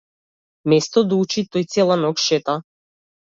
Место 0.71 1.03
да 1.11 1.19
учи 1.25 1.43
тој 1.57 1.67
цела 1.75 1.99
ноќ 2.05 2.13
шета. 2.23 2.57